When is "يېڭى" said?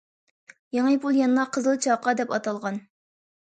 0.77-0.95